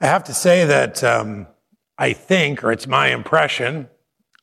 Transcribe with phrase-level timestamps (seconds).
[0.00, 1.46] I have to say that um,
[1.96, 3.88] I think, or it's my impression,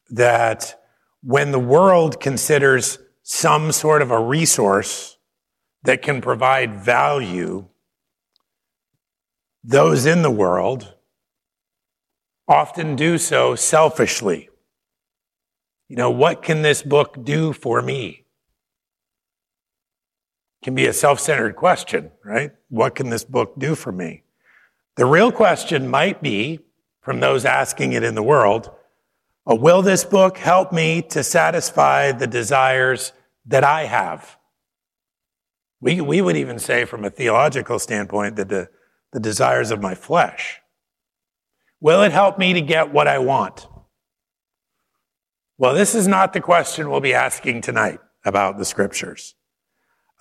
[0.10, 0.80] that
[1.22, 5.18] when the world considers some sort of a resource
[5.84, 7.68] that can provide value,
[9.64, 10.96] those in the world
[12.48, 14.50] often do so selfishly.
[15.88, 18.26] You know, what can this book do for me?
[20.64, 22.52] Can be a self centered question, right?
[22.70, 24.23] What can this book do for me?
[24.96, 26.60] The real question might be
[27.02, 28.72] from those asking it in the world
[29.50, 33.12] uh, Will this book help me to satisfy the desires
[33.46, 34.38] that I have?
[35.82, 38.70] We, we would even say, from a theological standpoint, that the,
[39.12, 40.62] the desires of my flesh.
[41.82, 43.68] Will it help me to get what I want?
[45.58, 49.36] Well, this is not the question we'll be asking tonight about the scriptures.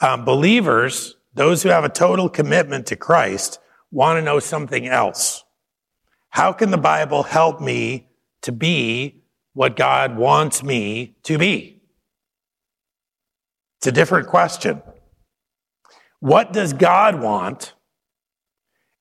[0.00, 3.60] Um, believers, those who have a total commitment to Christ,
[3.92, 5.44] want to know something else.
[6.30, 8.08] How can the Bible help me
[8.40, 9.22] to be
[9.52, 11.82] what God wants me to be?
[13.78, 14.82] It's a different question.
[16.20, 17.74] What does God want?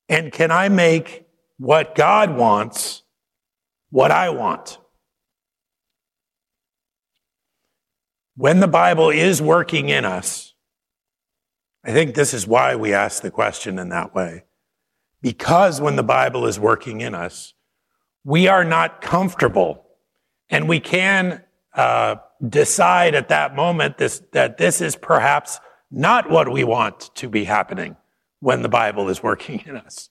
[0.10, 1.26] And can I make
[1.58, 3.04] what God wants
[3.92, 4.78] what I want?
[8.36, 10.54] When the Bible is working in us,
[11.86, 14.44] I think this is why we ask the question in that way.
[15.22, 17.54] Because when the Bible is working in us,
[18.24, 19.86] we are not comfortable
[20.50, 22.16] and we can uh,
[22.48, 27.44] decide at that moment this, that this is perhaps not what we want to be
[27.44, 27.96] happening
[28.40, 30.10] when the Bible is working in us.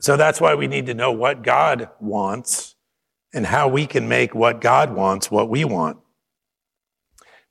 [0.00, 2.76] So that's why we need to know what God wants
[3.34, 5.98] and how we can make what God wants what we want.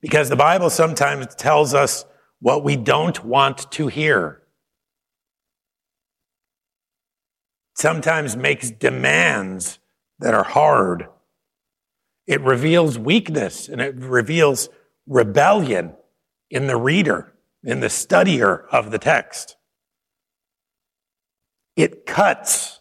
[0.00, 2.04] Because the Bible sometimes tells us
[2.40, 4.42] what we don't want to hear.
[7.78, 9.78] Sometimes makes demands
[10.18, 11.06] that are hard.
[12.26, 14.68] It reveals weakness and it reveals
[15.06, 15.94] rebellion
[16.50, 19.56] in the reader, in the studier of the text.
[21.76, 22.80] It cuts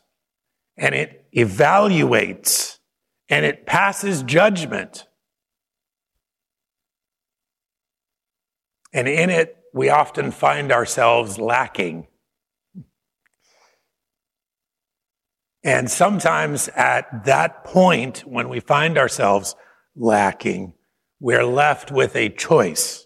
[0.76, 2.80] and it evaluates
[3.30, 5.06] and it passes judgment.
[8.92, 12.08] And in it, we often find ourselves lacking.
[15.68, 19.54] And sometimes at that point, when we find ourselves
[19.98, 20.74] lacking,
[21.20, 23.06] we're left with a choice.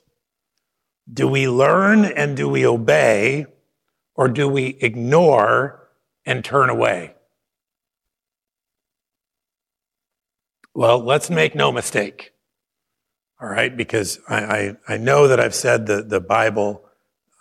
[1.11, 3.47] Do we learn and do we obey,
[4.13, 5.89] or do we ignore
[6.23, 7.15] and turn away?
[10.75, 12.33] Well, let's make no mistake.
[13.41, 16.85] All right, because I, I, I know that I've said that the Bible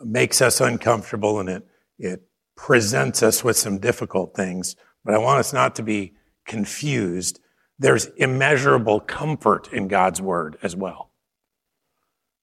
[0.01, 1.67] makes us uncomfortable and it,
[1.99, 2.23] it
[2.57, 6.15] presents us with some difficult things but I want us not to be
[6.47, 7.41] confused.
[7.79, 11.11] There's immeasurable comfort in God's word as well.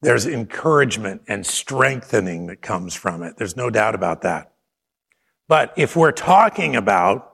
[0.01, 3.37] There's encouragement and strengthening that comes from it.
[3.37, 4.53] There's no doubt about that.
[5.47, 7.31] But if we're talking about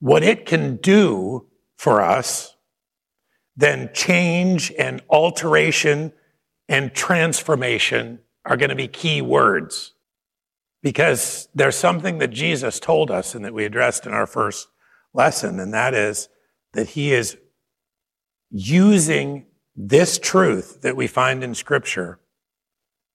[0.00, 1.46] what it can do
[1.76, 2.56] for us,
[3.56, 6.12] then change and alteration
[6.68, 9.92] and transformation are going to be key words
[10.82, 14.68] because there's something that Jesus told us and that we addressed in our first
[15.12, 16.28] lesson, and that is
[16.72, 17.36] that he is
[18.50, 19.46] using
[19.76, 22.18] this truth that we find in Scripture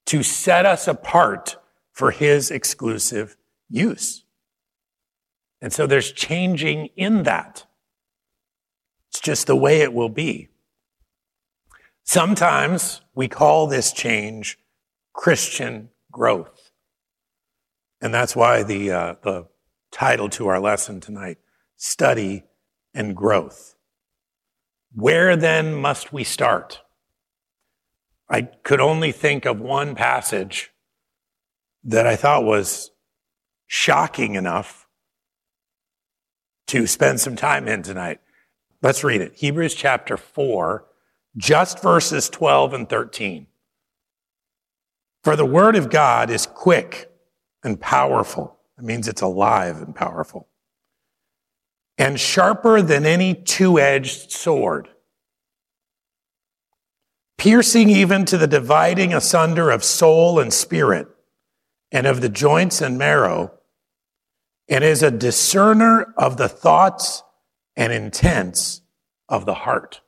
[0.05, 1.57] to set us apart
[1.91, 3.37] for his exclusive
[3.69, 4.23] use.
[5.61, 7.65] And so there's changing in that.
[9.09, 10.49] It's just the way it will be.
[12.03, 14.59] Sometimes we call this change
[15.13, 16.54] Christian growth.
[18.01, 19.47] And that's why the, uh, the
[19.91, 21.37] title to our lesson tonight,
[21.75, 22.43] Study
[22.93, 23.75] and Growth.
[24.93, 26.81] Where then must we start?
[28.29, 30.71] I could only think of one passage
[31.83, 32.91] that I thought was
[33.67, 34.87] shocking enough
[36.67, 38.19] to spend some time in tonight.
[38.81, 39.35] Let's read it.
[39.35, 40.85] Hebrews chapter 4,
[41.37, 43.47] just verses 12 and 13.
[45.23, 47.11] For the word of God is quick
[47.65, 48.57] and powerful.
[48.77, 50.47] It means it's alive and powerful.
[51.97, 54.89] And sharper than any two edged sword,
[57.37, 61.07] piercing even to the dividing asunder of soul and spirit,
[61.91, 63.53] and of the joints and marrow,
[64.67, 67.23] and is a discerner of the thoughts
[67.75, 68.81] and intents
[69.29, 70.01] of the heart.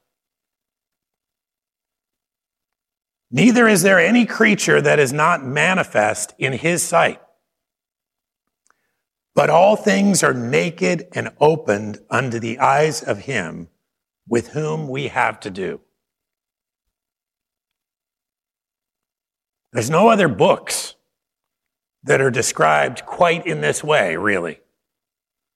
[3.29, 7.21] Neither is there any creature that is not manifest in his sight.
[9.37, 13.67] But all things are naked and opened unto the eyes of him
[14.27, 15.79] with whom we have to do.
[19.71, 20.95] There's no other books
[22.01, 24.59] that are described quite in this way, really.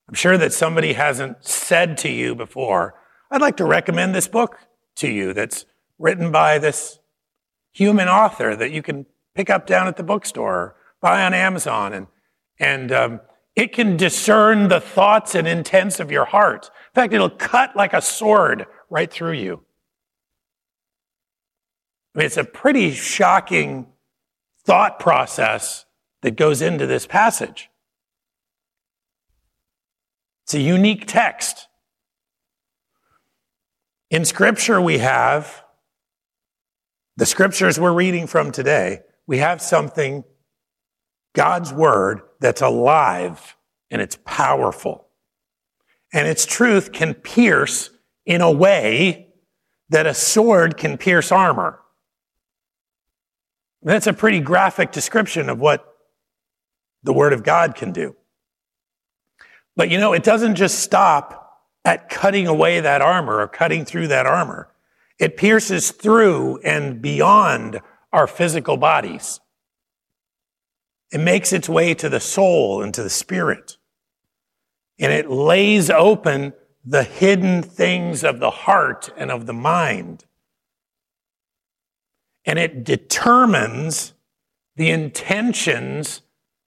[0.07, 2.93] I'm sure that somebody hasn't said to you before,
[3.31, 4.59] I'd like to recommend this book
[4.97, 5.65] to you that's
[5.97, 6.99] written by this
[7.71, 11.93] human author that you can pick up down at the bookstore or buy on Amazon.
[11.93, 12.07] And,
[12.59, 13.21] and um,
[13.55, 16.67] it can discern the thoughts and intents of your heart.
[16.67, 19.63] In fact, it'll cut like a sword right through you.
[22.15, 23.87] I mean, it's a pretty shocking
[24.65, 25.85] thought process
[26.21, 27.69] that goes into this passage.
[30.43, 31.67] It's a unique text.
[34.09, 35.63] In Scripture, we have
[37.17, 40.23] the scriptures we're reading from today, we have something,
[41.33, 43.55] God's Word, that's alive
[43.89, 45.07] and it's powerful.
[46.13, 47.89] And its truth can pierce
[48.25, 49.27] in a way
[49.89, 51.79] that a sword can pierce armor.
[53.81, 55.85] That's a pretty graphic description of what
[57.03, 58.15] the Word of God can do.
[59.75, 61.41] But you know, it doesn't just stop
[61.83, 64.69] at cutting away that armor or cutting through that armor.
[65.17, 67.81] It pierces through and beyond
[68.13, 69.39] our physical bodies.
[71.11, 73.77] It makes its way to the soul and to the spirit.
[74.99, 76.53] And it lays open
[76.85, 80.25] the hidden things of the heart and of the mind
[82.45, 84.13] and it determines
[84.75, 86.21] the intentions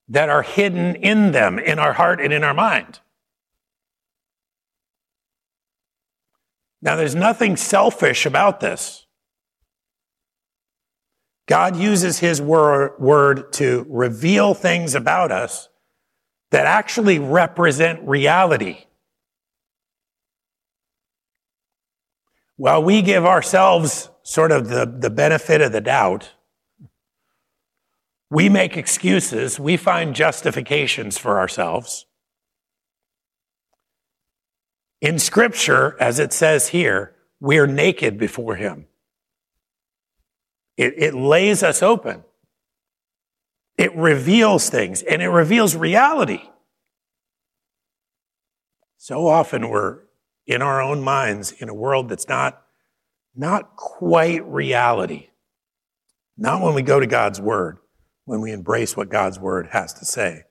[0.09, 3.01] that are hidden in them, in our heart and in our mind.
[6.83, 9.07] Now, there's nothing selfish about this.
[11.47, 15.69] God uses His word to reveal things about us
[16.51, 18.85] that actually represent reality.
[22.57, 26.33] While we give ourselves sort of the, the benefit of the doubt.
[28.31, 32.07] We make excuses, we find justifications for ourselves.
[35.01, 38.87] In Scripture, as it says here, we're naked before Him.
[40.77, 42.25] It, it lays us open.
[43.77, 46.43] It reveals things and it reveals reality.
[48.97, 50.01] So often we're
[50.47, 52.61] in our own minds in a world that's not
[53.37, 55.29] not quite reality.
[56.37, 57.79] Not when we go to God's Word,
[58.25, 60.45] when we embrace what God's Word has to say.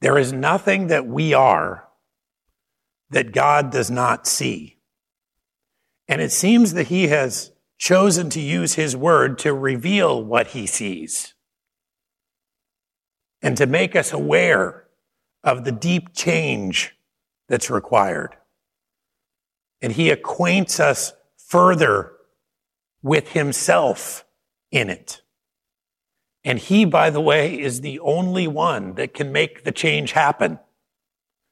[0.00, 1.88] There is nothing that we are
[3.10, 4.78] that God does not see.
[6.08, 10.66] And it seems that He has chosen to use His Word to reveal what He
[10.66, 11.34] sees
[13.42, 14.84] and to make us aware
[15.42, 16.96] of the deep change
[17.48, 18.36] that's required
[19.84, 22.12] and he acquaints us further
[23.02, 24.24] with himself
[24.70, 25.20] in it.
[26.42, 30.58] And he, by the way, is the only one that can make the change happen.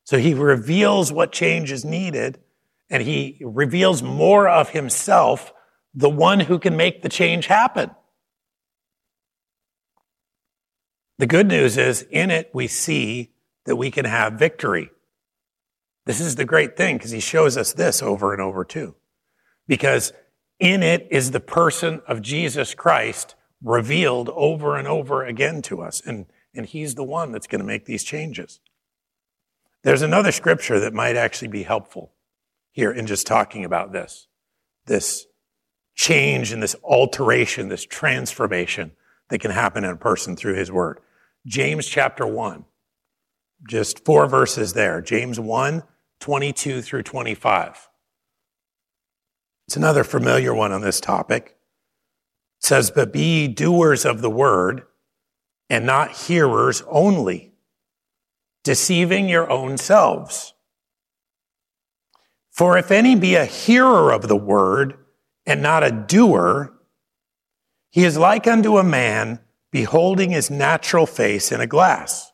[0.05, 2.41] So he reveals what change is needed
[2.89, 5.53] and he reveals more of himself,
[5.95, 7.91] the one who can make the change happen.
[11.19, 13.31] The good news is in it we see
[13.65, 14.91] that we can have victory.
[16.05, 18.97] This is the great thing because he shows us this over and over too.
[19.69, 20.13] Because
[20.59, 26.03] in it is the person of Jesus Christ revealed over and over again to us.
[26.05, 28.61] And, and he's the one that's going to make these changes.
[29.83, 32.13] There's another scripture that might actually be helpful
[32.73, 34.27] here in just talking about this.
[34.87, 35.27] This
[35.95, 38.93] change and this alteration, this transformation
[39.29, 41.01] that can happen in a person through his word.
[41.47, 42.65] James chapter 1.
[43.69, 45.01] Just four verses there.
[45.01, 45.83] James 1,
[46.21, 47.89] 22 through 25.
[49.67, 51.57] It's another familiar one on this topic.
[52.61, 54.83] It says, But be doers of the word
[55.71, 57.55] and not hearers only,
[58.65, 60.53] deceiving your own selves.
[62.51, 64.99] For if any be a hearer of the word
[65.47, 66.73] and not a doer,
[67.91, 72.33] he is like unto a man beholding his natural face in a glass.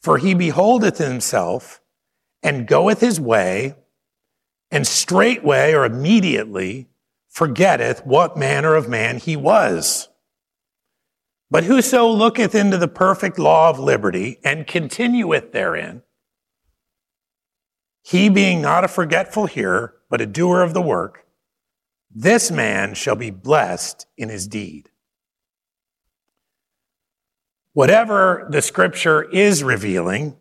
[0.00, 1.80] For he beholdeth himself
[2.42, 3.76] and goeth his way,
[4.70, 6.88] and straightway or immediately
[7.28, 10.08] forgetteth what manner of man he was.
[11.50, 16.02] But whoso looketh into the perfect law of liberty and continueth therein,
[18.02, 21.24] he being not a forgetful hearer, but a doer of the work,
[22.14, 24.92] this man shall be blessed in his deed.
[27.72, 30.36] whatever the scripture is revealing,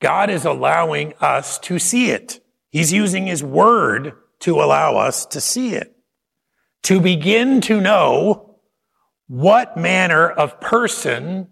[0.00, 2.40] God is allowing us to see it.
[2.70, 5.96] He's using his word to allow us to see it,
[6.82, 8.58] to begin to know
[9.28, 11.48] what manner of person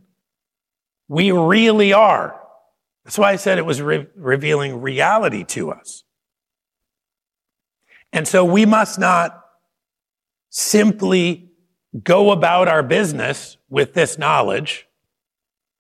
[1.08, 2.38] we really are.
[3.04, 6.03] That's why I said it was re- revealing reality to us.
[8.14, 9.44] And so we must not
[10.48, 11.50] simply
[12.04, 14.86] go about our business with this knowledge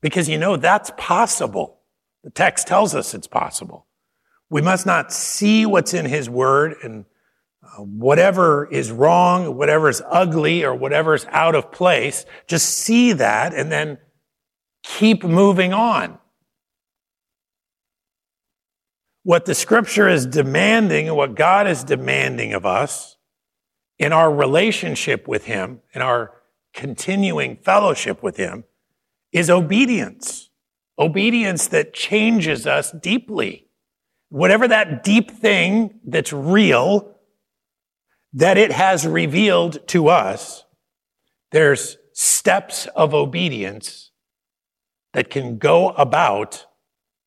[0.02, 1.78] because you know that's possible.
[2.24, 3.86] The text tells us it's possible.
[4.50, 7.04] We must not see what's in his word and
[7.62, 13.12] uh, whatever is wrong, whatever is ugly, or whatever is out of place, just see
[13.12, 13.98] that and then
[14.82, 16.18] keep moving on.
[19.24, 23.16] What the scripture is demanding and what God is demanding of us
[23.98, 26.32] in our relationship with Him, in our
[26.74, 28.64] continuing fellowship with Him,
[29.32, 30.50] is obedience.
[30.98, 33.68] Obedience that changes us deeply.
[34.28, 37.16] Whatever that deep thing that's real,
[38.34, 40.64] that it has revealed to us,
[41.50, 44.10] there's steps of obedience
[45.14, 46.66] that can go about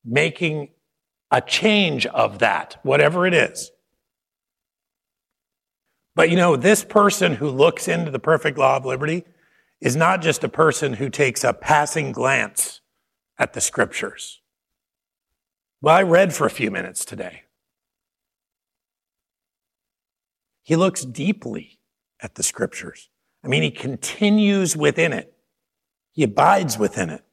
[0.06, 0.70] making
[1.32, 3.72] a change of that, whatever it is.
[6.16, 9.24] But you know, this person who looks into the perfect law of liberty
[9.80, 12.82] is not just a person who takes a passing glance
[13.38, 14.42] at the scriptures.
[15.82, 17.44] Well, I read for a few minutes today.
[20.64, 21.80] He looks deeply
[22.22, 23.10] at the scriptures.
[23.44, 25.34] I mean, he continues within it.
[26.12, 27.24] He abides within it.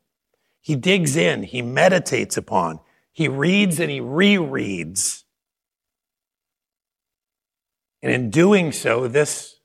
[0.61, 2.81] He digs in, he meditates upon,
[3.15, 5.23] he reads and he rereads.
[8.03, 9.61] And in doing so, this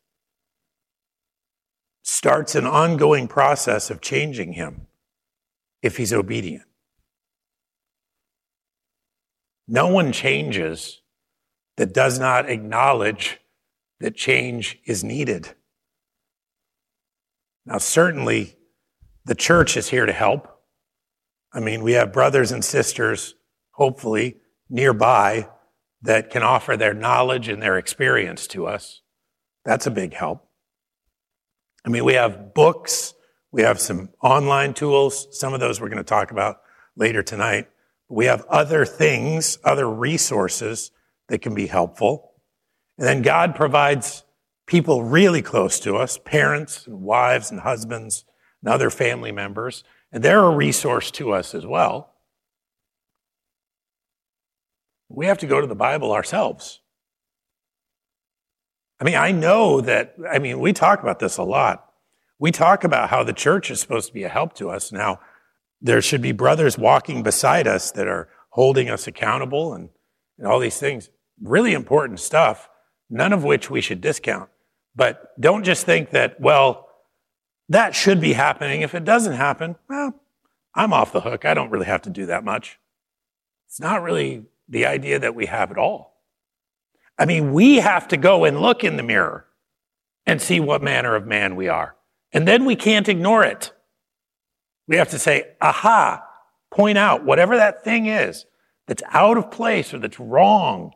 [2.04, 4.88] starts an ongoing process of changing him
[5.82, 6.64] if he's obedient.
[9.68, 11.02] No one changes
[11.78, 13.40] that does not acknowledge
[14.00, 15.56] that change is needed.
[17.66, 18.58] Now, certainly,
[19.26, 20.48] the church is here to help.
[21.52, 23.36] I mean, we have brothers and sisters,
[23.80, 24.36] hopefully,
[24.70, 25.48] nearby
[26.02, 29.02] that can offer their knowledge and their experience to us.
[29.66, 30.46] That's a big help.
[31.86, 33.14] I mean, we have books,
[33.52, 35.28] we have some online tools.
[35.32, 36.62] Some of those we're going to talk about
[36.96, 37.70] later tonight.
[38.10, 40.92] We have other things, other resources
[41.30, 42.34] that can be helpful.
[42.98, 44.24] And then God provides
[44.68, 48.26] people really close to us, parents and wives and husbands
[48.62, 52.14] and other family members and they're a resource to us as well.
[55.10, 56.82] We have to go to the Bible ourselves.
[59.00, 61.86] I mean, I know that, I mean, we talk about this a lot.
[62.38, 64.92] We talk about how the church is supposed to be a help to us.
[64.92, 65.20] Now,
[65.82, 69.90] there should be brothers walking beside us that are holding us accountable and,
[70.38, 71.10] and all these things.
[71.42, 72.70] Really important stuff,
[73.10, 74.50] none of which we should discount.
[74.96, 76.88] But don't just think that, well,
[77.70, 78.82] that should be happening.
[78.82, 80.14] If it doesn't happen, well,
[80.76, 81.46] I'm off the hook.
[81.46, 82.80] I don't really have to do that much.
[83.68, 86.16] It's not really the idea that we have it all.
[87.18, 89.46] I mean, we have to go and look in the mirror
[90.26, 91.96] and see what manner of man we are.
[92.32, 93.74] And then we can't ignore it.
[94.88, 96.24] We have to say, aha,
[96.72, 98.46] point out whatever that thing is
[98.88, 100.94] that's out of place or that's wrong.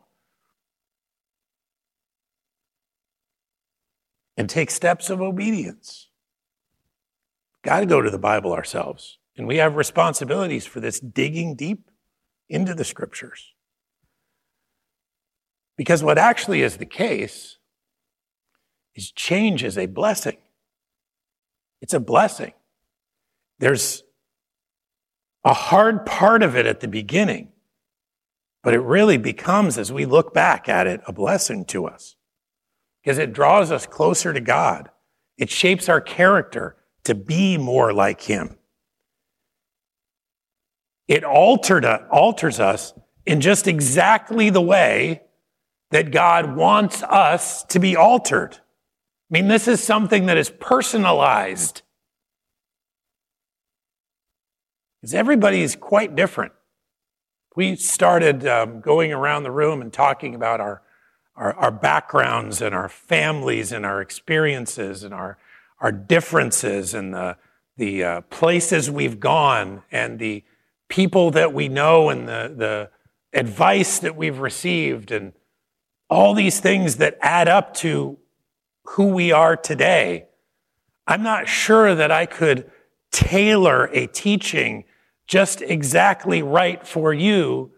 [4.38, 6.10] And take steps of obedience.
[7.63, 9.20] Got to go to the Bible ourselves.
[9.38, 11.89] And we have responsibilities for this digging deep
[12.50, 13.53] into the scriptures.
[15.75, 17.58] Because what actually is the case
[18.96, 20.38] is change is a blessing.
[21.82, 22.53] It's a blessing.
[23.60, 24.03] There's
[25.44, 27.50] a hard part of it at the beginning,
[28.63, 32.15] but it really becomes, as we look back at it, a blessing to us
[33.03, 34.89] because it draws us closer to God.
[35.38, 38.58] It shapes our character to be more like him.
[41.08, 42.94] It altered, alters us
[43.25, 45.22] in just exactly the way
[45.94, 48.56] that God wants us to be altered.
[48.56, 48.60] I
[49.30, 51.82] mean, this is something that is personalized.
[55.00, 56.54] Because everybody is quite different.
[57.56, 60.82] We started um, going around the room and talking about our,
[61.36, 65.38] our, our backgrounds and our families and our experiences and our
[65.84, 67.36] our differences and the,
[67.76, 70.42] the uh, places we've gone and the
[70.88, 72.90] people that we know and the, the
[73.38, 75.34] advice that we've received and
[76.10, 78.18] all these things that add up to
[78.86, 80.28] who we are today.
[81.08, 82.70] I'm not sure that I could
[83.12, 84.86] tailor a teaching
[85.28, 87.72] just exactly right for you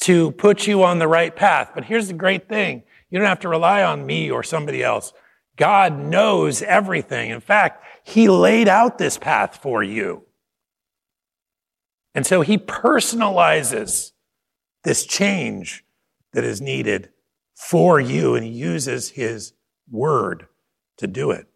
[0.00, 1.72] to put you on the right path.
[1.74, 2.82] But here's the great thing.
[3.10, 5.12] You don't have to rely on me or somebody else.
[5.56, 7.30] God knows everything.
[7.30, 10.24] In fact, He laid out this path for you.
[12.14, 14.12] And so He personalizes
[14.84, 15.84] this change
[16.32, 17.10] that is needed
[17.58, 19.52] for you, and He uses His
[19.90, 20.46] word
[20.96, 21.46] to do it.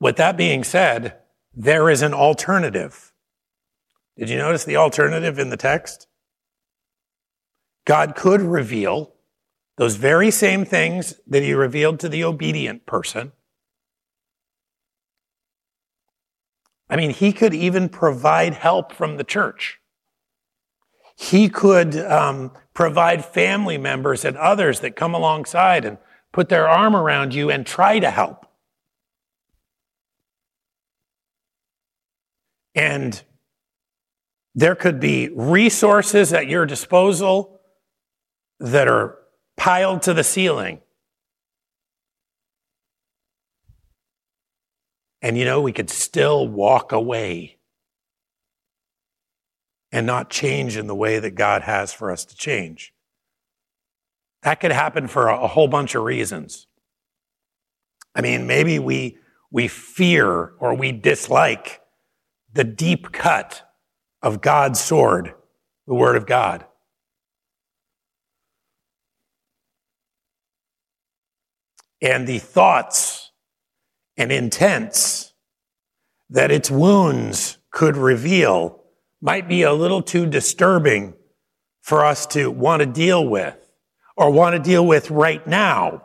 [0.00, 1.18] With that being said,
[1.54, 3.12] there is an alternative.
[4.18, 6.06] Did you notice the alternative in the text?
[7.84, 9.14] God could reveal
[9.76, 13.32] those very same things that he revealed to the obedient person.
[16.88, 19.78] I mean, he could even provide help from the church.
[21.16, 25.96] He could um, provide family members and others that come alongside and
[26.30, 28.46] put their arm around you and try to help.
[32.74, 33.20] And
[34.54, 37.62] there could be resources at your disposal
[38.60, 39.16] that are
[39.56, 40.80] piled to the ceiling.
[45.22, 47.56] And you know, we could still walk away
[49.96, 52.92] and not change in the way that God has for us to change.
[54.42, 56.66] That could happen for a, whole bunch of reasons.
[58.14, 59.16] I mean, maybe we,
[59.50, 61.80] we fear or we dislike
[62.52, 63.62] the deep cut
[64.20, 65.32] of God's sword,
[65.86, 66.66] the Word of God.
[72.02, 73.30] And the thoughts
[74.18, 75.32] and intents
[76.28, 78.82] that its wounds could reveal
[79.20, 81.14] might be a little too disturbing
[81.82, 83.56] for us to want to deal with
[84.16, 86.02] or want to deal with right now.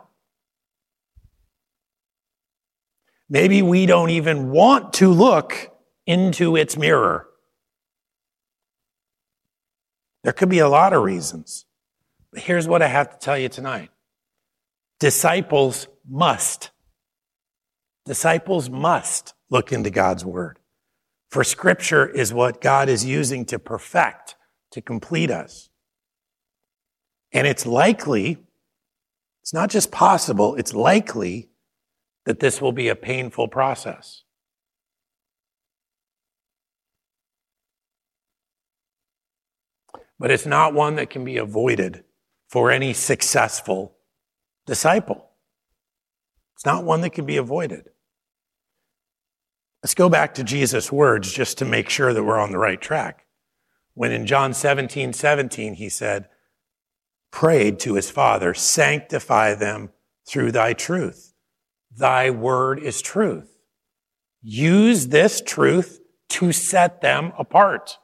[3.28, 5.72] Maybe we don't even want to look
[6.06, 7.26] into its mirror.
[10.22, 11.64] There could be a lot of reasons.
[12.32, 13.90] But here's what I have to tell you tonight
[15.00, 16.70] disciples must.
[18.04, 20.58] Disciples must look into God's word.
[21.32, 24.36] For scripture is what God is using to perfect,
[24.70, 25.70] to complete us.
[27.32, 28.36] And it's likely,
[29.40, 31.48] it's not just possible, it's likely
[32.26, 34.24] that this will be a painful process.
[40.18, 42.04] But it's not one that can be avoided
[42.50, 43.96] for any successful
[44.66, 45.30] disciple.
[46.56, 47.88] It's not one that can be avoided.
[49.82, 52.80] Let's go back to Jesus' words just to make sure that we're on the right
[52.80, 53.26] track.
[53.94, 56.28] When in John 17, 17, he said,
[57.32, 59.90] prayed to his Father, sanctify them
[60.26, 61.34] through thy truth.
[61.90, 63.58] Thy word is truth.
[64.40, 67.98] Use this truth to set them apart.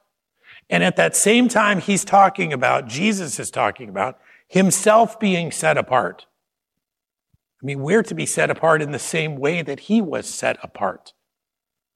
[0.69, 5.79] And at that same time, he's talking about, Jesus is talking about himself being set
[5.79, 6.27] apart.
[7.63, 10.59] I mean, we're to be set apart in the same way that he was set
[10.63, 11.13] apart.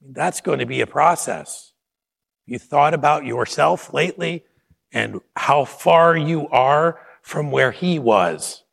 [0.04, 1.72] That's going to be a process.
[2.46, 4.44] You thought about yourself lately
[4.92, 8.64] and how far you are from where he was.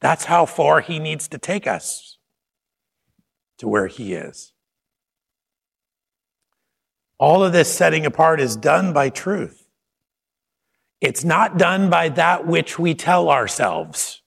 [0.00, 2.18] That's how far he needs to take us
[3.58, 4.52] to where he is.
[7.18, 9.68] All of this setting apart is done by truth.
[11.00, 14.22] It's not done by that which we tell ourselves.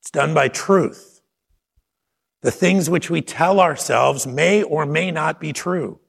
[0.00, 1.11] It's done by truth.
[2.42, 6.00] The things which we tell ourselves may or may not be true.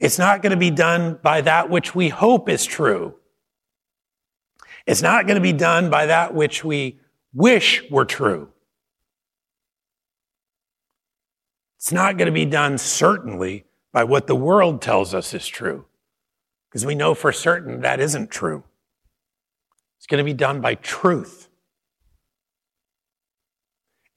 [0.00, 3.14] It's not going to be done by that which we hope is true.
[4.86, 6.98] It's not going to be done by that which we
[7.34, 8.48] wish were true.
[11.76, 15.84] It's not going to be done certainly by what the world tells us is true,
[16.68, 18.64] because we know for certain that isn't true.
[19.98, 21.49] It's going to be done by truth.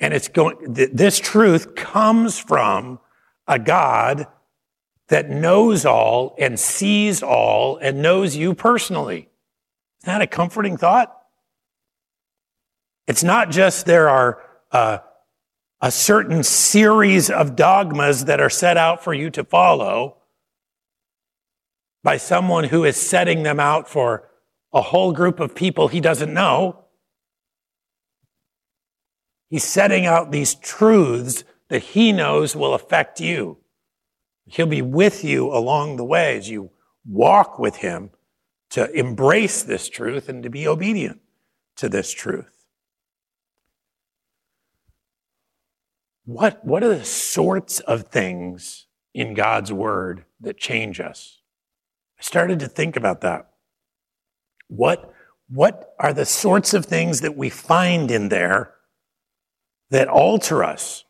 [0.03, 2.99] And it's going, this truth comes from
[3.47, 4.27] a God
[5.07, 9.29] that knows all and sees all and knows you personally.
[10.01, 11.17] Isn't that a comforting thought?
[13.07, 14.97] It's not just there are uh,
[15.79, 20.17] a certain series of dogmas that are set out for you to follow
[22.03, 24.29] by someone who is setting them out for
[24.73, 26.82] a whole group of people he doesn't know.
[29.53, 33.59] He's setting out these truths that he knows will affect you.
[34.47, 36.71] He'll be with you along the way as you
[37.05, 38.09] walk with him
[38.71, 41.21] to embrace this truth and to be obedient
[41.75, 42.65] to this truth.
[46.25, 51.41] what, what are the sorts of things in God's word that change us?
[52.19, 53.51] I started to think about that.
[54.67, 55.13] What,
[55.47, 58.72] what are the sorts of things that we find in there
[59.93, 61.05] that alter us?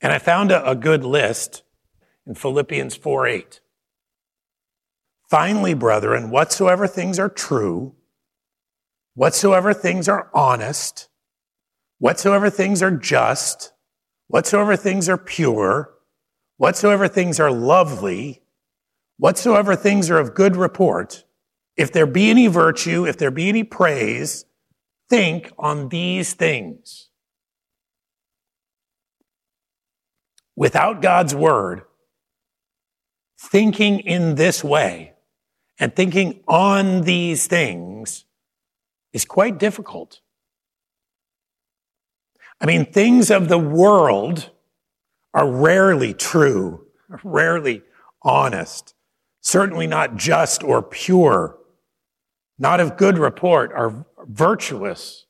[0.00, 1.64] And I found a, a good list
[2.26, 3.60] in Philippians 4 8.
[5.28, 7.94] Finally, brethren, whatsoever things are true,
[9.14, 11.08] whatsoever things are honest,
[11.98, 13.72] whatsoever things are just,
[14.28, 15.90] whatsoever things are pure,
[16.56, 18.42] whatsoever things are lovely,
[19.18, 21.24] whatsoever things are of good report,
[21.76, 24.44] if there be any virtue, if there be any praise,
[25.10, 27.07] think on these things.
[30.58, 31.82] Without God's word,
[33.40, 35.12] thinking in this way
[35.78, 38.24] and thinking on these things
[39.12, 40.20] is quite difficult.
[42.60, 44.50] I mean, things of the world
[45.32, 46.88] are rarely true,
[47.22, 47.84] rarely
[48.22, 48.96] honest,
[49.40, 51.56] certainly not just or pure,
[52.58, 55.24] not of good report, are virtuous.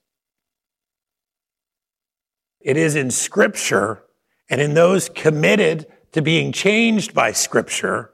[2.63, 4.05] It is in Scripture
[4.49, 8.13] and in those committed to being changed by Scripture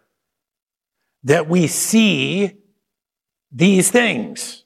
[1.23, 2.53] that we see
[3.51, 4.65] these things.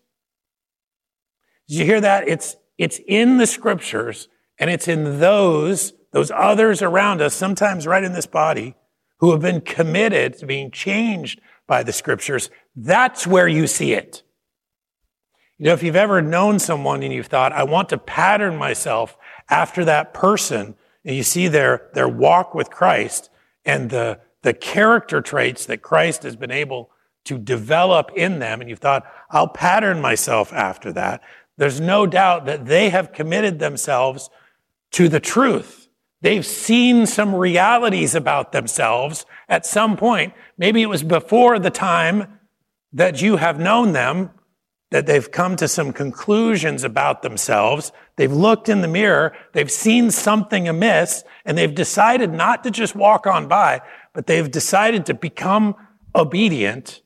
[1.68, 2.26] Did you hear that?
[2.26, 4.28] It's, it's in the Scriptures
[4.59, 8.74] and it's in those, those others around us, sometimes right in this body,
[9.20, 12.50] who have been committed to being changed by the Scriptures.
[12.74, 14.22] That's where you see it.
[15.59, 19.16] You know, if you've ever known someone and you've thought, I want to pattern myself
[19.50, 20.76] after that person,
[21.08, 23.30] and you see their, their walk with Christ
[23.64, 26.90] and the, the character traits that Christ has been able
[27.24, 31.22] to develop in them, and you've thought, I'll pattern myself after that,
[31.56, 34.28] there's no doubt that they have committed themselves
[34.92, 35.88] to the truth.
[36.20, 40.34] They've seen some realities about themselves at some point.
[40.58, 42.38] Maybe it was before the time
[42.92, 44.30] that you have known them,
[44.90, 47.92] that they've come to some conclusions about themselves.
[48.16, 52.94] They've looked in the mirror, they've seen something amiss, and they've decided not to just
[52.94, 53.83] walk on by,
[54.14, 55.74] but they've decided to become
[56.14, 57.03] obedient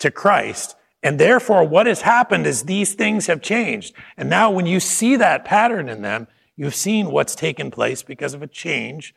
[0.00, 0.76] to Christ.
[1.02, 3.94] And therefore, what has happened is these things have changed.
[4.16, 6.26] And now, when you see that pattern in them,
[6.56, 9.14] you've seen what's taken place because of a change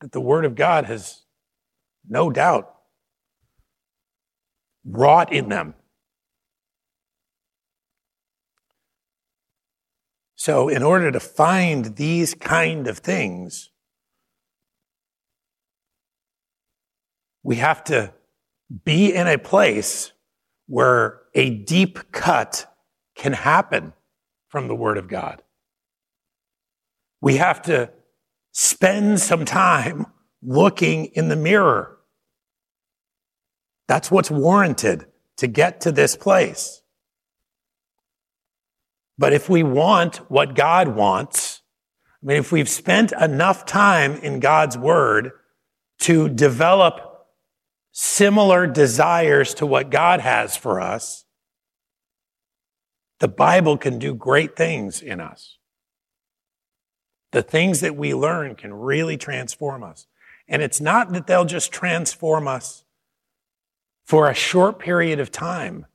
[0.00, 1.22] that the Word of God has
[2.08, 2.74] no doubt
[4.84, 5.74] wrought in them.
[10.38, 13.70] So, in order to find these kind of things,
[17.42, 18.14] we have to
[18.84, 20.12] be in a place
[20.68, 22.72] where a deep cut
[23.16, 23.94] can happen
[24.46, 25.42] from the Word of God.
[27.20, 27.90] We have to
[28.52, 30.06] spend some time
[30.40, 31.98] looking in the mirror.
[33.88, 35.06] That's what's warranted
[35.38, 36.80] to get to this place.
[39.18, 41.62] But if we want what God wants,
[42.22, 45.32] I mean, if we've spent enough time in God's word
[46.00, 47.26] to develop
[47.90, 51.24] similar desires to what God has for us,
[53.18, 55.58] the Bible can do great things in us.
[57.32, 60.06] The things that we learn can really transform us.
[60.46, 62.84] And it's not that they'll just transform us
[64.06, 65.86] for a short period of time.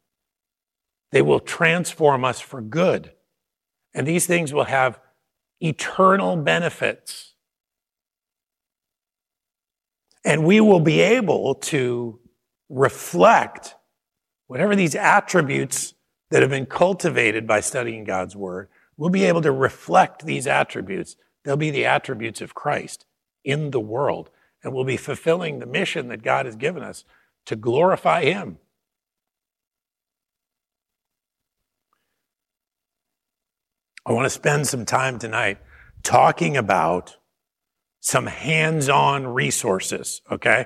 [1.14, 3.12] They will transform us for good.
[3.94, 5.00] And these things will have
[5.62, 7.36] eternal benefits.
[10.26, 12.20] And we will be able to
[12.68, 13.76] reflect
[14.48, 15.94] whatever these attributes
[16.32, 21.16] that have been cultivated by studying God's Word, we'll be able to reflect these attributes.
[21.44, 23.06] They'll be the attributes of Christ
[23.44, 24.32] in the world.
[24.64, 27.06] And we'll be fulfilling the mission that God has given us
[27.46, 28.58] to glorify Him.
[34.06, 35.60] I want to spend some time tonight
[36.04, 37.16] talking about
[38.02, 40.66] some hands on resources, okay?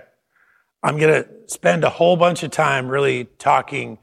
[0.82, 4.00] I'm going to spend a whole bunch of time really talking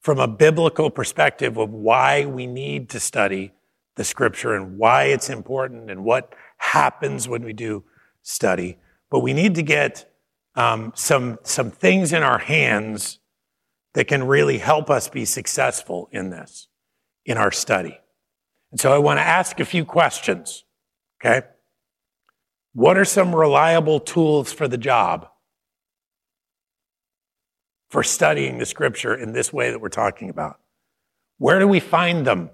[0.00, 3.52] from a biblical perspective of why we need to study
[3.96, 7.82] the scripture and why it's important and what happens when we do
[8.22, 8.78] study.
[9.10, 10.12] But we need to get
[10.54, 13.18] um, some, some things in our hands
[13.94, 16.68] that can really help us be successful in this,
[17.24, 17.98] in our study.
[18.70, 20.64] And so I want to ask a few questions.
[21.20, 21.46] Okay.
[22.72, 25.28] What are some reliable tools for the job?
[27.88, 30.60] For studying the scripture in this way that we're talking about?
[31.38, 32.50] Where do we find them?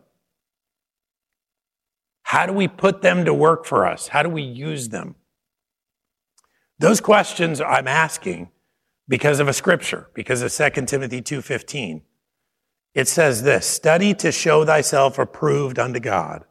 [2.23, 4.09] How do we put them to work for us?
[4.09, 5.17] How do we use them?
[6.79, 8.51] Those questions I'm asking
[9.09, 12.03] because of a scripture, because of 2 Timothy 2:15.
[12.95, 16.45] It says this, study to show thyself approved unto God,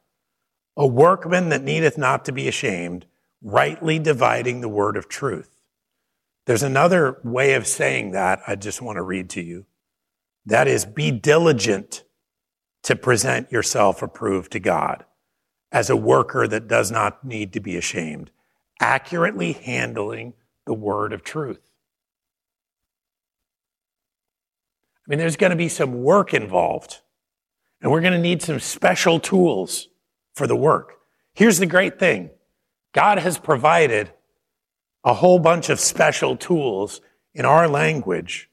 [0.75, 3.05] a workman that needeth not to be ashamed,
[3.43, 5.61] rightly dividing the word of truth.
[6.45, 9.65] There's another way of saying that I just want to read to you.
[10.45, 12.03] That is, be diligent
[12.83, 15.05] to present yourself approved to God
[15.71, 18.31] as a worker that does not need to be ashamed,
[18.79, 20.33] accurately handling
[20.65, 21.70] the word of truth.
[25.05, 27.01] I mean, there's going to be some work involved,
[27.81, 29.87] and we're going to need some special tools
[30.35, 30.97] for the work.
[31.33, 32.29] Here's the great thing
[32.93, 34.11] God has provided
[35.03, 37.01] a whole bunch of special tools
[37.33, 38.49] in our language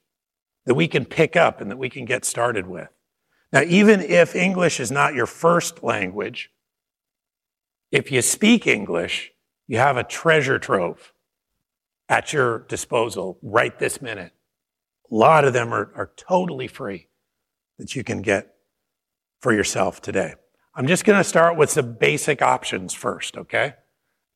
[0.65, 2.89] that we can pick up and that we can get started with.
[3.51, 6.51] Now, even if English is not your first language,
[7.91, 9.31] if you speak English,
[9.67, 11.13] you have a treasure trove
[12.07, 14.33] at your disposal right this minute.
[15.11, 17.07] A lot of them are, are totally free
[17.77, 18.55] that you can get
[19.41, 20.35] for yourself today.
[20.75, 23.73] I'm just going to start with some basic options first, okay?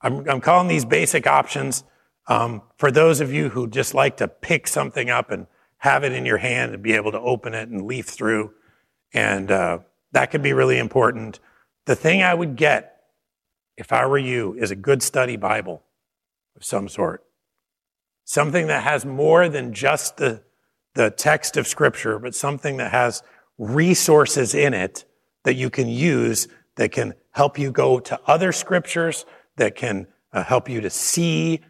[0.02, 1.84] I'm, I'm calling these basic options
[2.28, 6.14] um, for those of you who just like to pick something up and have it
[6.14, 8.54] in your hand and be able to open it and leaf through.
[9.14, 9.80] And uh,
[10.14, 11.40] that can be really important.
[11.86, 12.94] The thing I would get
[13.78, 15.84] if I were you is a good study Bible
[16.56, 17.24] of some sort.
[18.24, 20.44] Something that has more than just the,
[20.96, 23.24] the text of Scripture, but something that has
[23.58, 25.06] resources in it
[25.44, 29.26] that you can use that can help you go to other scriptures,
[29.58, 31.62] that can uh, help you to see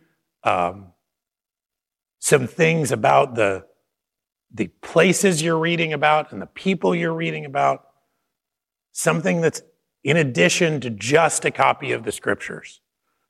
[0.43, 0.87] um,
[2.19, 3.65] some things about the,
[4.53, 7.85] the places you're reading about and the people you're reading about,
[8.91, 9.61] something that's
[10.03, 12.81] in addition to just a copy of the scriptures.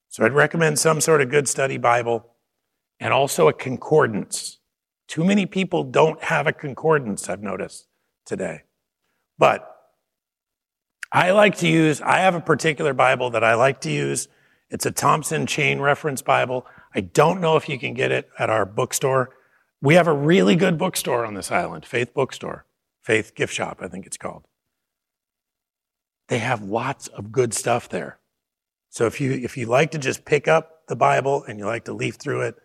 [0.10, 2.36] So I'd recommend some sort of good study Bible
[3.00, 4.60] and also a concordance.
[5.08, 7.88] Too many people don't have a concordance, I've noticed
[8.26, 8.64] today.
[9.38, 9.70] But
[11.12, 14.28] I like to use, I have a particular Bible that I like to use.
[14.70, 16.66] It's a Thompson Chain Reference Bible.
[16.96, 19.30] I don't know if you can get it at our bookstore.
[19.82, 22.66] We have a really good bookstore on this island, Faith Bookstore,
[23.02, 24.48] Faith Gift Shop, I think it's called.
[26.30, 28.20] They have lots of good stuff there.
[28.90, 31.86] So if you if you like to just pick up the Bible and you like
[31.86, 32.56] to leaf through it,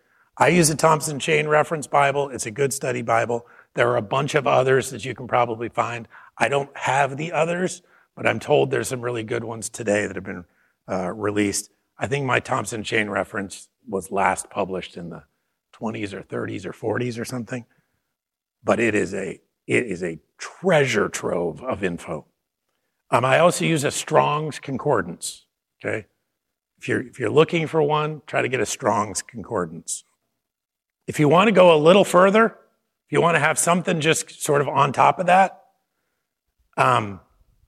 [0.41, 2.29] I use a Thompson Chain Reference Bible.
[2.29, 3.45] It's a good study Bible.
[3.73, 6.07] There are a bunch of others that you can probably find.
[6.37, 7.81] I don't have the others,
[8.15, 10.45] but I'm told there's some really good ones today that have been
[10.89, 11.71] uh, released.
[11.97, 15.23] I think my Thompson Chain Reference was last published in the
[15.73, 17.65] 20s or 30s or 40s or something.
[18.63, 22.27] But it is a, it is a treasure trove of info.
[23.11, 25.47] Um, I also use a Strong's Concordance.
[25.83, 26.07] Okay.
[26.77, 30.05] If you're, if you're looking for one, try to get a Strong's Concordance.
[31.09, 32.45] If you want to go a little further,
[33.07, 35.63] if you want to have something just sort of on top of that,
[36.77, 37.19] um,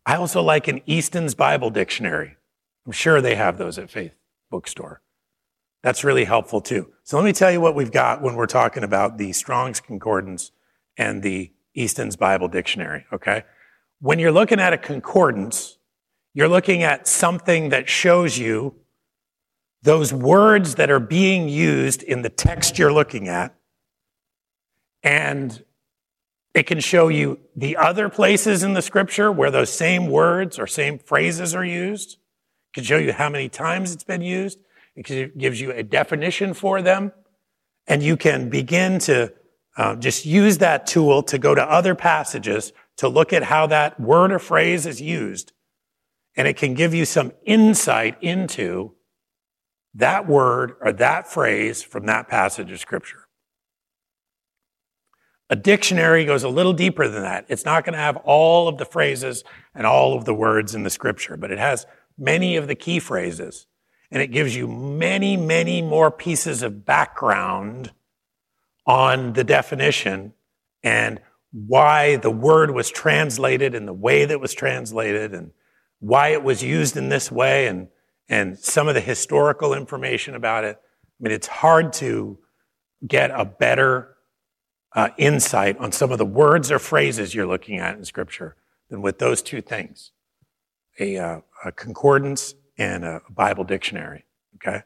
[0.05, 2.37] I also like an Easton's Bible Dictionary.
[2.85, 4.13] I'm sure they have those at Faith
[4.51, 5.01] Bookstore.
[5.81, 6.91] That's really helpful too.
[7.03, 10.51] So let me tell you what we've got when we're talking about the Strong's Concordance
[10.95, 13.43] and the Easton's Bible Dictionary, okay?
[14.01, 15.79] When you're looking at a concordance,
[16.35, 18.75] you're looking at something that shows you
[19.83, 23.55] those words that are being used in the text you're looking at.
[25.03, 25.63] And
[26.53, 30.67] it can show you the other places in the scripture where those same words or
[30.67, 32.13] same phrases are used.
[32.13, 34.59] It can show you how many times it's been used.
[34.95, 37.13] It gives you a definition for them.
[37.87, 39.33] And you can begin to
[39.77, 43.99] uh, just use that tool to go to other passages to look at how that
[43.99, 45.53] word or phrase is used.
[46.35, 48.93] And it can give you some insight into
[49.95, 53.27] that word or that phrase from that passage of scripture.
[55.49, 57.45] A dictionary goes a little deeper than that.
[57.49, 59.43] It's not going to have all of the phrases
[59.75, 61.85] and all of the words in the scripture, but it has
[62.17, 63.67] many of the key phrases
[64.11, 67.91] and it gives you many, many more pieces of background
[68.85, 70.33] on the definition
[70.83, 71.19] and
[71.51, 75.51] why the word was translated and the way that was translated and
[75.99, 77.87] why it was used in this way and,
[78.31, 80.79] and some of the historical information about it.
[80.79, 82.39] I mean, it's hard to
[83.05, 84.15] get a better
[84.95, 88.55] uh, insight on some of the words or phrases you're looking at in Scripture
[88.89, 90.11] than with those two things
[90.99, 94.23] a, uh, a concordance and a Bible dictionary.
[94.55, 94.83] Okay?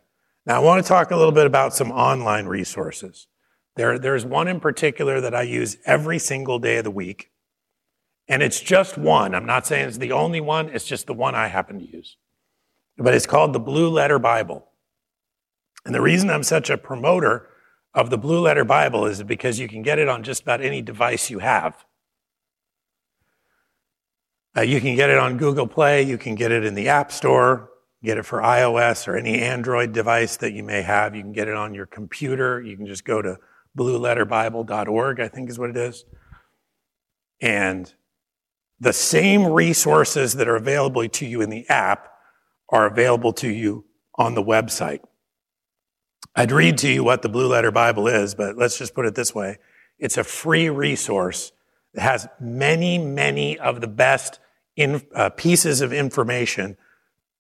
[0.48, 3.28] Now, I want to talk a little bit about some online resources.
[3.76, 7.30] There, there's one in particular that I use every single day of the week,
[8.28, 9.36] and it's just one.
[9.36, 12.18] I'm not saying it's the only one, it's just the one I happen to use.
[12.98, 14.68] But it's called the Blue Letter Bible.
[15.86, 17.48] And the reason I'm such a promoter
[17.94, 20.82] of the Blue Letter Bible is because you can get it on just about any
[20.82, 21.86] device you have.
[24.58, 27.12] Uh, you can get it on Google Play, you can get it in the App
[27.12, 27.70] Store,
[28.04, 31.16] get it for iOS or any Android device that you may have.
[31.16, 32.62] You can get it on your computer.
[32.62, 33.38] You can just go to
[33.78, 36.06] blueletterbible.org, I think is what it is.
[37.42, 37.94] And
[38.80, 42.15] the same resources that are available to you in the app
[42.70, 45.02] are available to you on the website.
[46.36, 49.16] I'd read to you what the Blue Letter Bible is, but let's just put it
[49.16, 49.58] this way.
[50.00, 51.52] It's a free resource
[51.94, 54.40] that has many, many of the best
[54.76, 56.76] in, uh, pieces of information,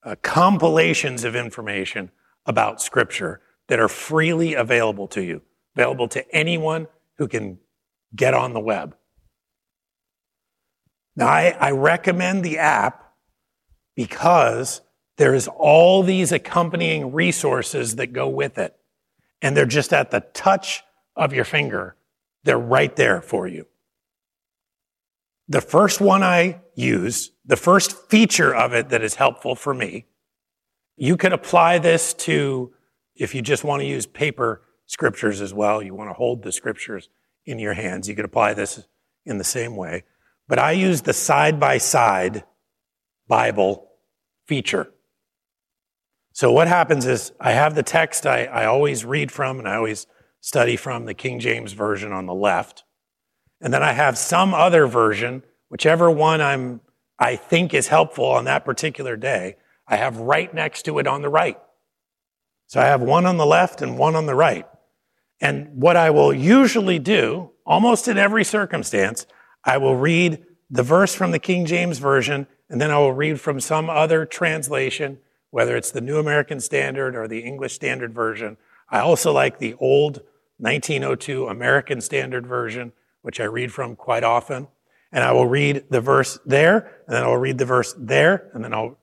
[0.03, 2.11] uh, compilations of information
[2.45, 5.41] about Scripture that are freely available to you,
[5.75, 7.59] available to anyone who can
[8.15, 8.95] get on the web.
[11.17, 13.13] Now, I, I recommend the app
[13.95, 14.81] because
[15.17, 18.75] there's all these accompanying resources that go with it.
[19.41, 20.83] And they're just at the touch
[21.15, 21.95] of your finger.
[22.43, 23.67] They're right there for you.
[25.47, 30.05] The first one I use, the first feature of it that is helpful for me,
[30.97, 32.73] you could apply this to
[33.15, 36.51] if you just want to use paper scriptures as well, you want to hold the
[36.51, 37.09] scriptures
[37.45, 38.85] in your hands, you could apply this
[39.25, 40.03] in the same way.
[40.47, 42.43] But I use the side by side
[43.27, 43.87] Bible
[44.45, 44.91] feature.
[46.35, 49.75] So what happens is I have the text I, I always read from and I
[49.75, 50.05] always
[50.41, 52.83] study from the King James Version on the left.
[53.61, 56.81] And then I have some other version, whichever one I'm,
[57.17, 59.55] I think is helpful on that particular day,
[59.87, 61.57] I have right next to it on the right.
[62.67, 64.67] So I have one on the left and one on the right.
[65.39, 69.25] And what I will usually do, almost in every circumstance,
[69.63, 73.39] I will read the verse from the King James Version, and then I will read
[73.39, 75.19] from some other translation,
[75.55, 78.57] whether it's the New American Standard or the English Standard Version.
[78.89, 80.21] I also like the old
[80.57, 82.91] 1902 American Standard Version,
[83.21, 84.67] which I read from quite often.
[85.13, 88.65] And I will read the verse there, and then I'll read the verse there, and
[88.65, 88.97] then I'll,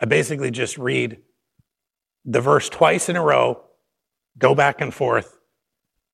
[0.00, 1.18] I basically just read
[2.24, 3.64] the verse twice in a row,
[4.38, 5.40] go back and forth.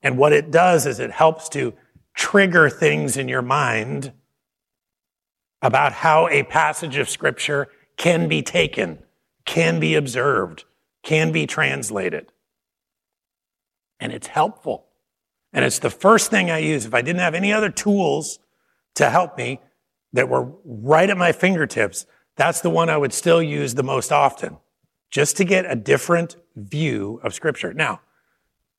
[0.03, 1.75] And what it does is it helps to
[2.15, 4.15] trigger things in your mind
[5.61, 7.69] about how a passage of scripture
[7.99, 9.04] can be taken,
[9.45, 10.65] can be observed,
[11.03, 12.33] can be translated.
[14.01, 14.87] And it's helpful.
[15.53, 16.85] And it's the first thing I use.
[16.85, 18.39] If I didn't have any other tools
[18.97, 19.61] to help me
[20.13, 24.11] that were right at my fingertips, that's the one I would still use the most
[24.11, 24.57] often,
[25.11, 27.73] just to get a different view of scripture.
[27.73, 28.01] Now,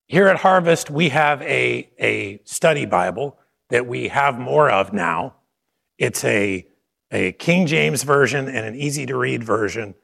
[0.08, 5.36] here at Harvest, we have a, a study Bible that we have more of now.
[5.98, 6.68] It's a,
[7.12, 9.96] a King James version and an easy to read version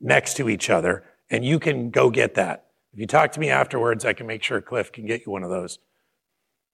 [0.00, 2.66] next to each other, and you can go get that.
[2.92, 5.44] If you talk to me afterwards, I can make sure Cliff can get you one
[5.44, 5.78] of those.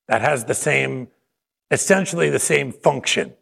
[0.09, 1.09] That has the same,
[1.71, 3.35] essentially the same function.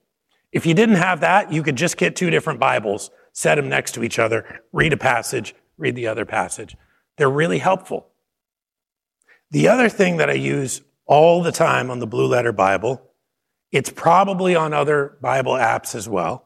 [0.50, 3.92] If you didn't have that, you could just get two different Bibles, set them next
[3.92, 6.76] to each other, read a passage, read the other passage.
[7.16, 8.08] They're really helpful.
[9.50, 13.10] The other thing that I use all the time on the Blue Letter Bible,
[13.70, 16.43] it's probably on other Bible apps as well,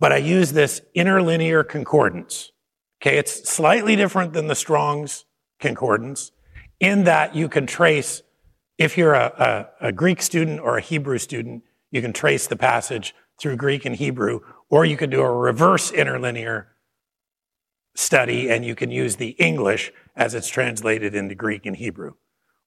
[0.00, 2.52] but I use this interlinear concordance.
[3.00, 5.24] Okay, it's slightly different than the Strong's
[5.60, 6.32] concordance
[6.80, 8.22] in that you can trace,
[8.76, 12.56] if you're a, a, a Greek student or a Hebrew student, you can trace the
[12.56, 16.68] passage through Greek and Hebrew, or you can do a reverse interlinear
[17.94, 22.14] study and you can use the English as it's translated into Greek and Hebrew.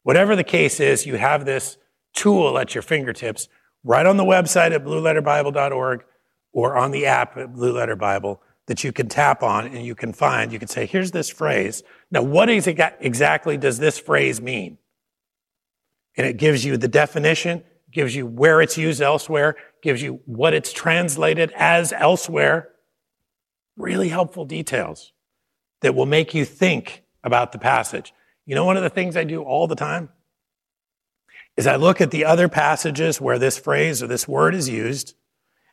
[0.04, 1.78] Whatever the case is, you have this
[2.14, 3.48] tool at your fingertips
[3.84, 6.04] right on the website at blueletterbible.org
[6.54, 10.14] or on the app Blue Letter Bible that you can tap on and you can
[10.14, 10.54] find.
[10.54, 11.84] You can say, here's this phrase.
[12.10, 14.78] Now, what exactly does this phrase mean?
[16.16, 20.54] And it gives you the definition, gives you where it's used elsewhere, gives you what
[20.54, 22.70] it's translated as elsewhere.
[23.78, 25.14] Really helpful details
[25.82, 28.14] that will make you think about the passage.
[28.46, 30.10] You know, one of the things I do all the time
[31.58, 35.16] is I look at the other passages where this phrase or this word is used,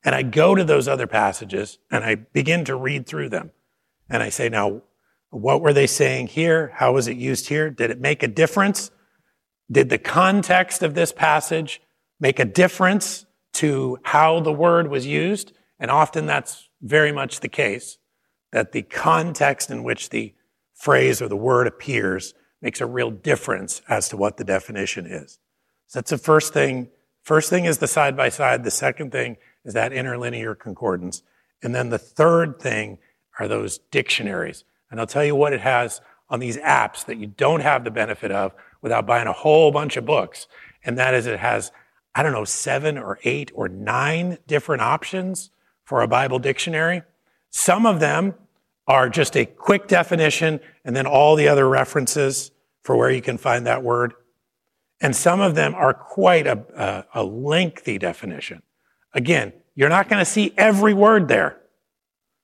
[0.05, 3.51] and I go to those other passages and I begin to read through them.
[4.09, 4.83] And I say, now,
[5.31, 6.73] what were they saying here?
[6.77, 7.71] How was it used here?
[7.71, 8.91] Did it make a difference?
[9.71, 11.83] Did the context of this passage
[12.19, 15.53] make a difference to how the word was used?
[15.79, 17.99] And often that's very much the case,
[18.53, 20.35] that the context in which the
[20.75, 25.39] phrase or the word appears makes a real difference as to what the definition is.
[25.89, 26.89] So that's the first thing.
[27.23, 28.65] First thing is the side by side.
[28.65, 29.37] The second thing
[29.69, 31.23] is that interlinear concordance.
[31.63, 32.97] And then the third thing
[33.39, 34.65] are those dictionaries.
[34.91, 36.01] And I'll tell you what it has
[36.31, 39.99] on these apps that you don't have the benefit of without buying a whole bunch
[39.99, 40.49] of books.
[40.83, 41.71] And that is it has,
[42.15, 45.51] I don't know, seven or eight or nine different options
[45.85, 47.03] for a Bible dictionary.
[47.51, 48.37] Some of them
[48.87, 53.37] are just a quick definition and then all the other references for where you can
[53.37, 54.15] find that word.
[55.03, 58.63] And some of them are quite a, a, a lengthy definition.
[59.15, 61.59] Again, you're not going to see every word there.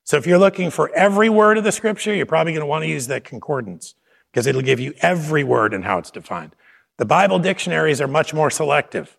[0.04, 2.84] So if you're looking for every word of the scripture, you're probably going to want
[2.84, 3.94] to use that concordance
[4.30, 6.54] because it'll give you every word and how it's defined.
[6.98, 9.16] The Bible dictionaries are much more selective.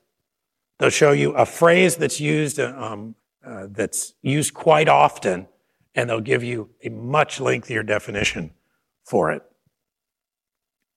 [0.78, 3.16] They'll show you a phrase that's used, um,
[3.46, 5.48] uh, that's used quite often,
[5.96, 8.52] and they'll give you a much lengthier definition
[9.04, 9.42] for it.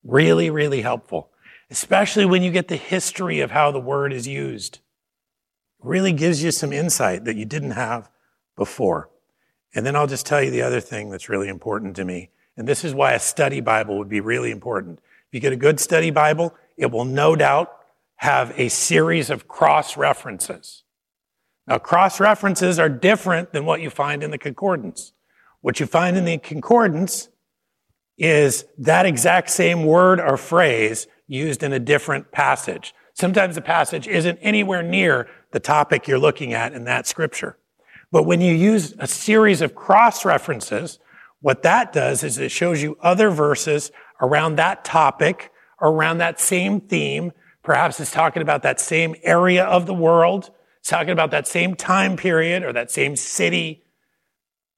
[0.05, 1.31] Really, really helpful,
[1.71, 4.81] especially when you get the history of how the word is used.
[5.83, 8.11] Really gives you some insight that you didn't have
[8.57, 9.11] before.
[9.75, 12.31] And then I'll just tell you the other thing that's really important to me.
[12.57, 14.99] And this is why a study Bible would be really important.
[14.99, 17.73] If you get a good study Bible, it will no doubt
[18.17, 20.83] have a series of cross references.
[21.69, 25.13] Now, cross references are different than what you find in the concordance.
[25.61, 27.29] What you find in the concordance
[28.17, 32.95] is that exact same word or phrase used in a different passage.
[33.13, 37.57] Sometimes the passage isn't anywhere near the topic you're looking at in that scripture.
[38.11, 40.99] But when you use a series of cross references,
[41.41, 43.91] what that does is it shows you other verses
[44.21, 47.33] around that topic, around that same theme.
[47.63, 50.51] Perhaps it's talking about that same area of the world.
[50.81, 53.85] It's talking about that same time period or that same city.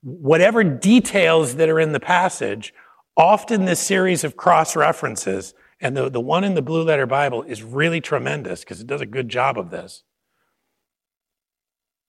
[0.02, 2.74] Whatever details that are in the passage,
[3.16, 7.42] often this series of cross references, and the, the one in the Blue Letter Bible
[7.42, 10.02] is really tremendous because it does a good job of this.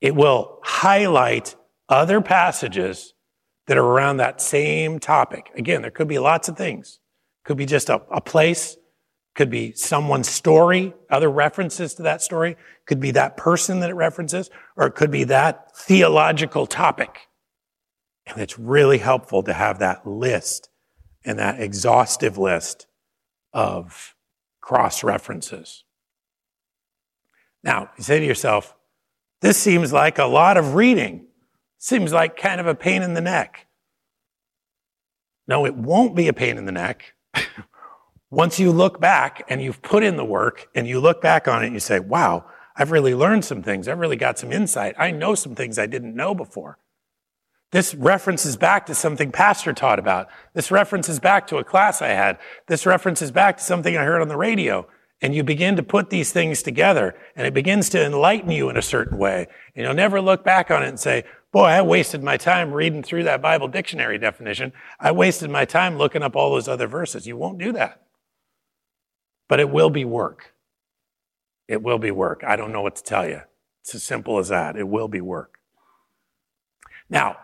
[0.02, 1.56] It will highlight
[1.88, 3.14] other passages
[3.68, 5.52] that are around that same topic.
[5.56, 7.00] Again, there could be lots of things.
[7.46, 8.78] Could be just a, a place,
[9.36, 13.94] could be someone's story, other references to that story, could be that person that it
[13.94, 17.28] references, or it could be that theological topic.
[18.28, 20.70] And it's really helpful to have that list
[21.24, 22.88] and that exhaustive list
[23.54, 24.16] of
[24.60, 25.84] cross references.
[27.64, 28.76] Now, you say to yourself,
[29.42, 31.26] this seems like a lot of reading.
[31.78, 33.66] Seems like kind of a pain in the neck.
[35.48, 37.16] No, it won't be a pain in the neck.
[38.30, 41.64] Once you look back and you've put in the work and you look back on
[41.64, 43.88] it and you say, wow, I've really learned some things.
[43.88, 44.96] I've really got some insight.
[44.98, 46.78] I know some things I didn't know before.
[47.72, 50.28] This references back to something pastor taught about.
[50.54, 52.38] This references back to a class I had.
[52.68, 54.88] This references back to something I heard on the radio.
[55.22, 58.78] And you begin to put these things together and it begins to enlighten you in
[58.78, 59.48] a certain way.
[59.76, 63.04] And you'll never look back on it and say, boy, I wasted my time reading
[63.04, 64.74] through that Bible dictionary definition.
[65.00, 67.28] I wasted my time looking up all those other verses.
[67.28, 68.02] You won't do that.
[69.48, 70.54] But it will be work.
[71.68, 72.44] It will be work.
[72.46, 73.42] I don't know what to tell you.
[73.82, 74.76] It's as simple as that.
[74.76, 75.60] It will be work.
[77.10, 77.38] Now,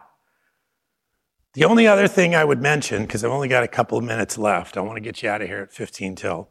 [1.54, 4.38] the only other thing I would mention, because I've only got a couple of minutes
[4.38, 6.50] left, I want to get you out of here at 15 till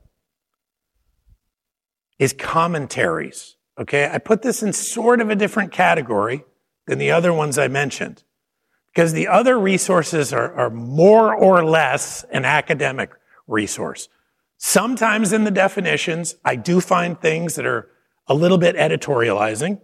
[2.19, 3.57] is commentaries.
[3.79, 4.09] Okay.
[4.11, 6.45] I put this in sort of a different category
[6.87, 8.23] than the other ones I mentioned
[8.87, 13.11] because the other resources are, are more or less an academic
[13.47, 14.09] resource.
[14.57, 17.91] Sometimes in the definitions, I do find things that are
[18.27, 19.81] a little bit editorializing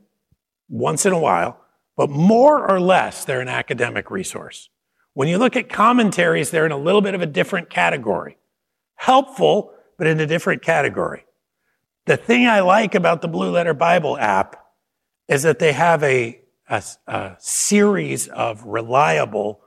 [0.68, 1.61] once in a while,
[1.97, 4.70] but more or less, they're an academic resource.
[5.12, 8.39] When you look at commentaries, they're in a little bit of a different category.
[8.95, 11.26] Helpful, but in a different category.
[12.07, 14.57] The thing I like about the Blue Letter Bible app
[15.28, 19.61] is that they have a, a, a series of reliable,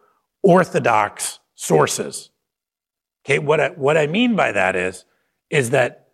[0.44, 2.30] orthodox sources.
[3.26, 5.06] Okay, what I, what I mean by that is,
[5.50, 6.10] is that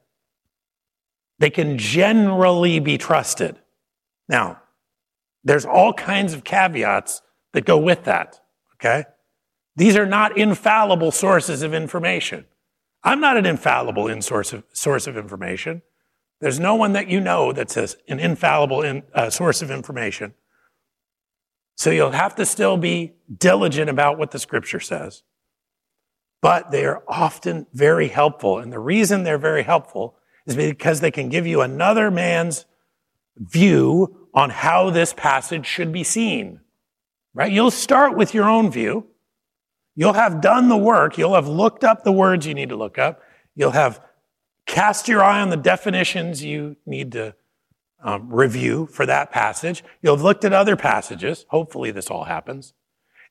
[1.39, 3.57] they can generally be trusted.
[4.30, 4.61] Now,
[5.43, 7.22] there's all kinds of caveats
[7.53, 8.39] that go with that.
[8.76, 9.05] Okay?
[9.76, 12.45] These are not infallible sources of information.
[13.03, 15.82] I'm not an infallible in source of, source of information.
[16.42, 20.34] There's no one that you know that's an infallible in, uh, source of information.
[21.76, 25.24] So you'll have to still be diligent about what the scripture says.
[26.42, 28.58] But they are often very helpful.
[28.58, 30.18] And the reason they're very helpful
[30.48, 32.66] is because they can give you another man's
[33.38, 36.60] view on how this passage should be seen.
[37.36, 37.52] Right?
[37.52, 39.06] You'll start with your own view.
[39.96, 41.18] You'll have done the work.
[41.18, 43.22] You'll have looked up the words you need to look up.
[43.56, 44.02] You'll have
[44.66, 47.36] Cast your eye on the definitions you need to
[48.03, 49.84] um, review for that passage.
[50.01, 51.45] You'll have looked at other passages.
[51.49, 52.74] Hopefully, this all happens.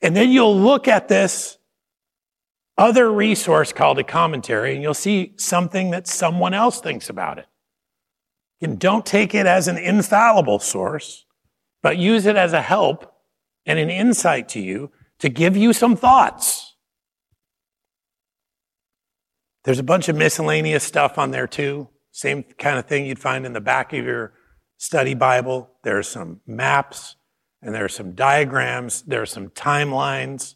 [0.03, 1.59] And then you'll look at this
[2.78, 7.47] other resource called a commentary and you'll see something that someone else thinks about it.
[8.62, 11.26] And don't take it as an infallible source,
[11.83, 13.14] but use it as a help
[13.66, 16.70] and an insight to you to give you some thoughts.
[19.65, 21.89] There's a bunch of miscellaneous stuff on there too.
[22.13, 24.33] Same kind of thing you'd find in the back of your
[24.79, 25.71] study Bible.
[25.85, 27.17] There's some maps
[27.63, 29.03] and there are some diagrams.
[29.03, 30.55] There are some timelines.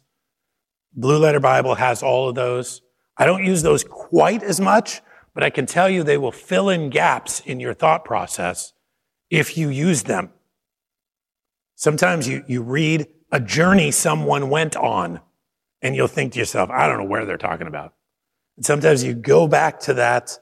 [0.93, 2.81] Blue Letter Bible has all of those.
[3.17, 5.01] I don't use those quite as much,
[5.33, 8.73] but I can tell you they will fill in gaps in your thought process
[9.29, 10.31] if you use them.
[11.75, 15.19] Sometimes you, you read a journey someone went on
[15.81, 17.93] and you'll think to yourself, I don't know where they're talking about.
[18.57, 20.39] And sometimes you go back to that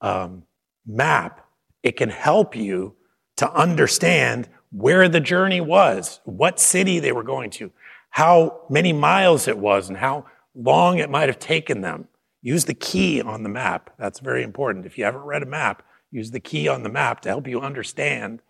[0.00, 0.44] um,
[0.86, 1.46] map.
[1.82, 2.94] It can help you
[3.36, 7.72] to understand where the journey was, what city they were going to,
[8.10, 12.06] how many miles it was, and how long it might have taken them.
[12.42, 13.90] Use the key on the map.
[13.98, 14.86] That's very important.
[14.86, 17.60] If you haven't read a map, use the key on the map to help you
[17.60, 18.40] understand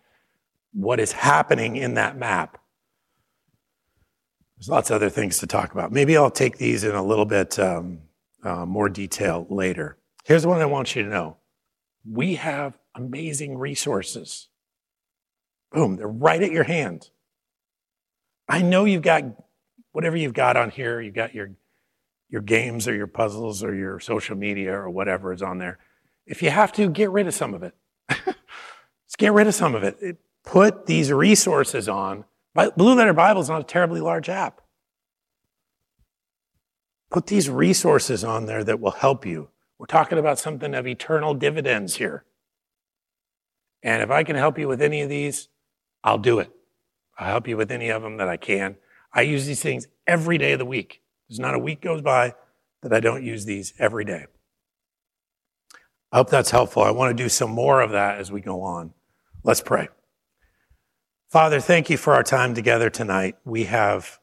[0.73, 2.57] what is happening in that map.
[4.57, 5.91] There's lots of other things to talk about.
[5.91, 7.99] Maybe I'll take these in a little bit um,
[8.43, 9.97] uh, more detail later.
[10.23, 11.37] Here's what I want you to know
[12.09, 14.47] we have amazing resources.
[15.71, 17.09] Boom, they're right at your hand.
[18.49, 19.23] I know you've got
[19.91, 21.51] whatever you've got on here, you've got your,
[22.29, 25.79] your games or your puzzles or your social media or whatever is on there.
[26.25, 27.75] If you have to, get rid of some of it.
[28.09, 29.97] Just get rid of some of it.
[30.01, 32.25] it put these resources on.
[32.53, 34.60] Blue Letter Bible is not a terribly large app.
[37.11, 39.49] Put these resources on there that will help you.
[39.77, 42.23] We're talking about something of eternal dividends here.
[43.83, 45.49] And if I can help you with any of these,
[46.03, 46.51] I'll do it.
[47.17, 48.77] I'll help you with any of them that I can.
[49.13, 51.01] I use these things every day of the week.
[51.27, 52.33] There's not a week goes by
[52.81, 54.25] that I don't use these every day.
[56.11, 56.83] I hope that's helpful.
[56.83, 58.93] I want to do some more of that as we go on.
[59.43, 59.89] Let's pray.
[61.29, 63.35] Father, thank you for our time together tonight.
[63.45, 64.19] We have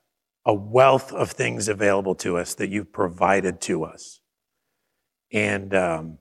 [0.49, 4.20] a wealth of things available to us that you've provided to us.
[5.30, 6.18] And um,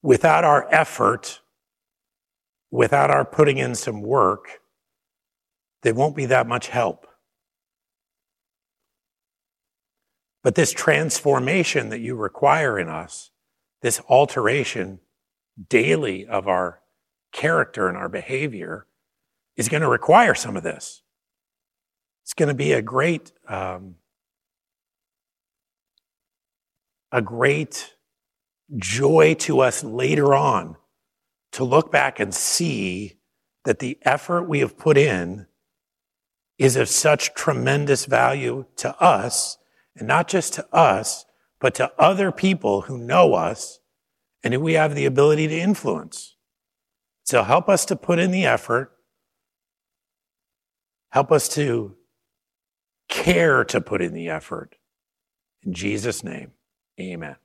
[0.00, 1.40] without our effort,
[2.70, 4.60] without our putting in some work,
[5.82, 7.08] there won't be that much help.
[10.44, 13.32] But this transformation that you require in us,
[13.82, 15.00] this alteration
[15.68, 16.80] daily of our
[17.32, 18.86] character and our behavior,
[19.56, 21.02] is going to require some of this.
[22.28, 23.94] It's going to be a great, um,
[27.10, 27.94] a great
[28.76, 30.76] joy to us later on
[31.52, 33.14] to look back and see
[33.64, 35.46] that the effort we have put in
[36.58, 39.56] is of such tremendous value to us,
[39.96, 41.24] and not just to us,
[41.60, 43.80] but to other people who know us
[44.44, 46.36] and who we have the ability to influence.
[47.24, 48.92] So help us to put in the effort.
[51.12, 51.94] Help us to
[53.08, 54.76] care to put in the effort.
[55.64, 56.52] In Jesus' name,
[57.00, 57.36] amen.